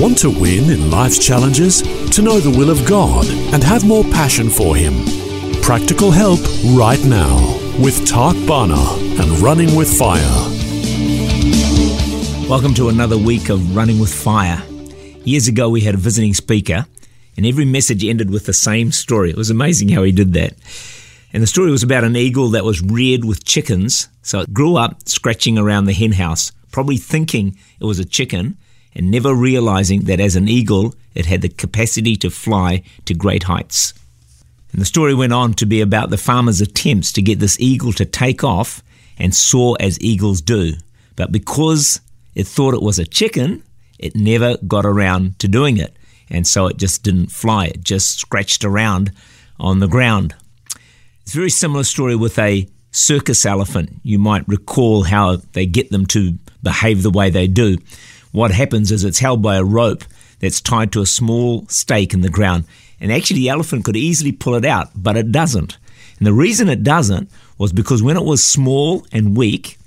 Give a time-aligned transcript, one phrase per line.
[0.00, 1.82] Want to win in life's challenges?
[1.82, 4.94] To know the will of God and have more passion for Him?
[5.60, 6.40] Practical help
[6.74, 7.36] right now
[7.78, 8.80] with Tak Bhana
[9.20, 10.22] and Running with Fire.
[12.48, 14.62] Welcome to another week of Running with Fire.
[15.26, 16.86] Years ago, we had a visiting speaker,
[17.36, 19.28] and every message ended with the same story.
[19.28, 20.54] It was amazing how he did that.
[21.34, 24.08] And the story was about an eagle that was reared with chickens.
[24.22, 28.56] So it grew up scratching around the hen house, probably thinking it was a chicken
[28.94, 33.44] and never realizing that as an eagle, it had the capacity to fly to great
[33.44, 33.94] heights.
[34.72, 37.92] And the story went on to be about the farmer's attempts to get this eagle
[37.94, 38.82] to take off
[39.18, 40.74] and soar as eagles do.
[41.16, 42.00] But because
[42.34, 43.62] it thought it was a chicken,
[43.98, 45.96] it never got around to doing it.
[46.30, 49.12] And so it just didn't fly, it just scratched around
[49.58, 50.34] on the ground.
[51.22, 54.00] It's a very similar story with a circus elephant.
[54.02, 57.78] You might recall how they get them to behave the way they do
[58.32, 60.04] what happens is it's held by a rope
[60.38, 62.64] that's tied to a small stake in the ground.
[63.00, 65.78] And actually, the elephant could easily pull it out, but it doesn't.
[66.18, 69.78] And the reason it doesn't was because when it was small and weak,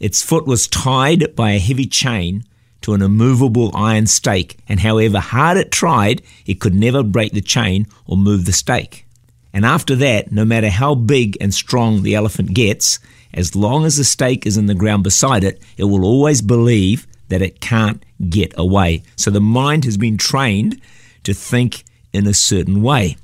[0.00, 2.44] its foot was tied by a heavy chain
[2.80, 7.40] to an immovable iron stake, and however hard it tried, it could never break the
[7.40, 9.04] chain or move the stake.
[9.52, 12.98] And after that, no matter how big and strong the elephant gets,
[13.34, 17.06] as long as the stake is in the ground beside it, it will always believe
[17.28, 19.02] that it can't get away.
[19.16, 20.80] So the mind has been trained
[21.24, 23.16] to think in a certain way.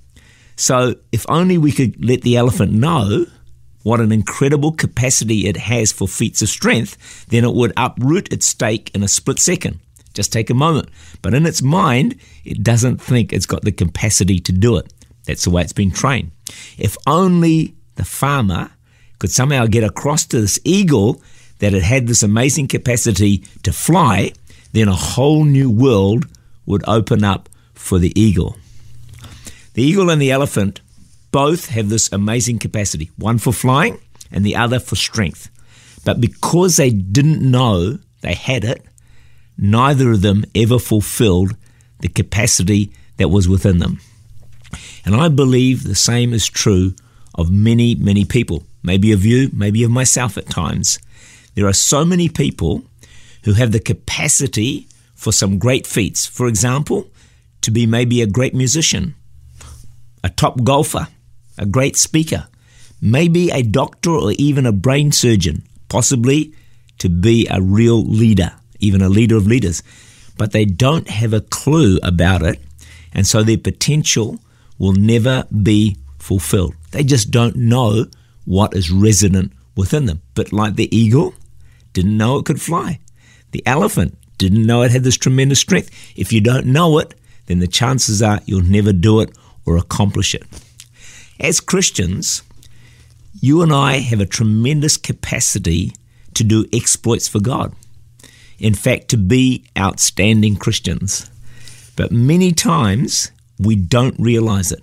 [0.56, 3.26] So if only we could let the elephant know
[3.82, 8.46] what an incredible capacity it has for feats of strength, then it would uproot its
[8.46, 9.80] stake in a split second.
[10.14, 10.88] Just take a moment.
[11.22, 14.92] But in its mind, it doesn't think it's got the capacity to do it.
[15.26, 16.30] That's the way it's been trained.
[16.78, 18.70] If only the farmer
[19.18, 21.20] could somehow get across to this eagle
[21.58, 24.32] that it had this amazing capacity to fly,
[24.72, 26.26] then a whole new world
[26.66, 28.56] would open up for the eagle.
[29.74, 30.80] The eagle and the elephant
[31.30, 34.00] both have this amazing capacity, one for flying
[34.30, 35.50] and the other for strength.
[36.04, 38.84] But because they didn't know they had it,
[39.58, 41.56] neither of them ever fulfilled
[42.00, 44.00] the capacity that was within them.
[45.04, 46.94] And I believe the same is true
[47.34, 50.98] of many, many people, maybe of you, maybe of myself at times.
[51.54, 52.82] There are so many people
[53.44, 56.26] who have the capacity for some great feats.
[56.26, 57.08] For example,
[57.60, 59.14] to be maybe a great musician,
[60.22, 61.08] a top golfer,
[61.56, 62.46] a great speaker,
[63.00, 66.52] maybe a doctor or even a brain surgeon, possibly
[66.98, 69.82] to be a real leader, even a leader of leaders.
[70.36, 72.60] But they don't have a clue about it,
[73.12, 74.40] and so their potential
[74.78, 76.74] will never be fulfilled.
[76.90, 78.06] They just don't know
[78.44, 80.22] what is resident within them.
[80.34, 81.34] But like the eagle,
[81.94, 83.00] didn't know it could fly.
[83.52, 85.90] The elephant didn't know it had this tremendous strength.
[86.16, 87.14] If you don't know it,
[87.46, 90.44] then the chances are you'll never do it or accomplish it.
[91.40, 92.42] As Christians,
[93.40, 95.92] you and I have a tremendous capacity
[96.34, 97.74] to do exploits for God.
[98.58, 101.30] In fact, to be outstanding Christians.
[101.96, 104.82] But many times we don't realize it.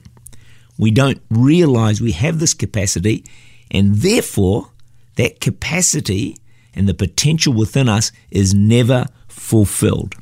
[0.78, 3.24] We don't realize we have this capacity,
[3.70, 4.72] and therefore,
[5.16, 6.38] that capacity
[6.74, 10.16] and the potential within us is never fulfilled.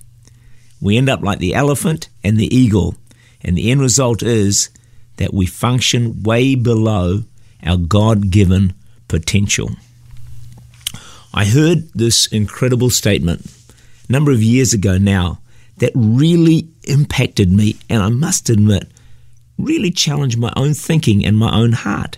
[0.81, 2.95] We end up like the elephant and the eagle,
[3.41, 4.69] and the end result is
[5.17, 7.23] that we function way below
[7.63, 8.73] our God given
[9.07, 9.71] potential.
[11.33, 13.45] I heard this incredible statement
[14.07, 15.41] a number of years ago now
[15.77, 18.89] that really impacted me, and I must admit,
[19.57, 22.17] really challenged my own thinking and my own heart.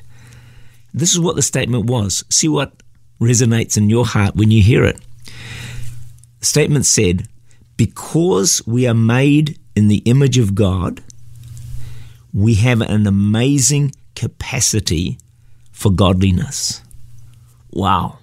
[0.94, 2.24] This is what the statement was.
[2.30, 2.81] See what
[3.22, 5.00] resonates in your heart when you hear it.
[6.40, 7.28] The statement said,
[7.78, 11.02] Because we are made in the image of God,
[12.34, 15.18] we have an amazing capacity
[15.72, 16.82] for godliness.
[17.72, 18.18] Wow.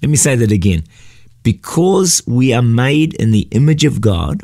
[0.00, 0.84] Let me say that again.
[1.42, 4.42] Because we are made in the image of God,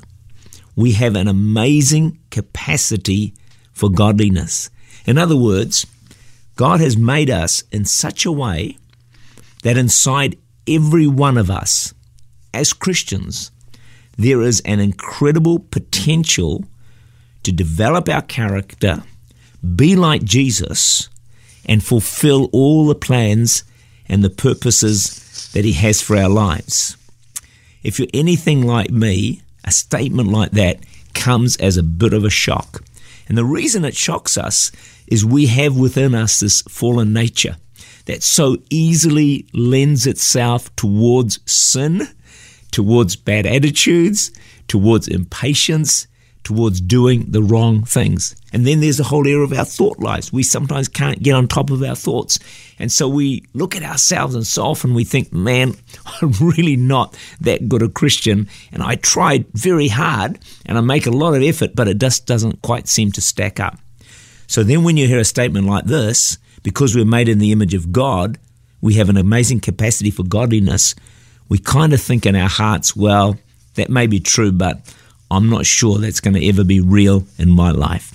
[0.75, 3.35] we have an amazing capacity
[3.73, 4.71] for godliness.
[5.07, 5.87] In other words,
[6.57, 8.79] God has made us in such a way
[9.67, 11.93] that inside every one of us,
[12.55, 13.51] as Christians,
[14.17, 16.65] there is an incredible potential
[17.43, 19.03] to develop our character,
[19.75, 21.09] be like Jesus,
[21.65, 23.65] and fulfill all the plans
[24.09, 26.97] and the purposes that He has for our lives.
[27.83, 30.79] If you're anything like me, a statement like that
[31.13, 32.85] comes as a bit of a shock.
[33.29, 34.71] And the reason it shocks us
[35.09, 37.57] is we have within us this fallen nature
[38.07, 42.09] that so easily lends itself towards sin,
[42.71, 44.33] towards bad attitudes,
[44.69, 46.07] towards impatience,
[46.47, 48.37] towards doing the wrong things.
[48.53, 50.33] And then there's the whole area of our thought lives.
[50.33, 52.39] We sometimes can't get on top of our thoughts.
[52.79, 55.75] And so we look at ourselves and so often we think, man,
[56.23, 58.49] I'm really not that good a Christian.
[58.71, 62.27] And I tried very hard and I make a lot of effort, but it just
[62.27, 63.79] doesn't quite seem to stack up.
[64.47, 67.75] So then when you hear a statement like this, because we're made in the image
[67.75, 68.39] of God,
[68.81, 70.95] we have an amazing capacity for godliness.
[71.49, 73.39] We kind of think in our hearts, well,
[73.75, 74.81] that may be true, but
[75.31, 78.13] I'm not sure that's going to ever be real in my life.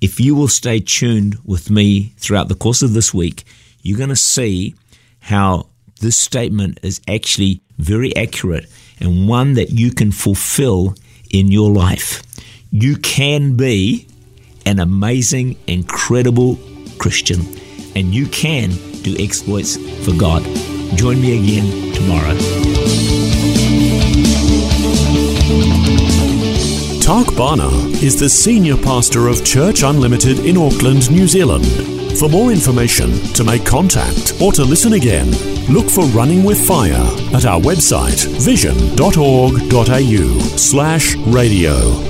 [0.00, 3.44] If you will stay tuned with me throughout the course of this week,
[3.82, 4.74] you're going to see
[5.20, 5.66] how
[6.00, 8.66] this statement is actually very accurate
[8.98, 10.94] and one that you can fulfill
[11.30, 12.22] in your life.
[12.70, 14.06] You can be
[14.66, 16.58] an amazing, incredible
[17.00, 17.40] Christian,
[17.96, 18.70] and you can
[19.02, 20.44] do exploits for God.
[20.96, 22.36] Join me again tomorrow.
[27.00, 27.70] Tak Bhana
[28.02, 31.66] is the senior pastor of Church Unlimited in Auckland, New Zealand.
[32.18, 35.30] For more information, to make contact, or to listen again,
[35.68, 38.98] look for Running with Fire at our website vision.org.au
[40.56, 42.09] slash radio.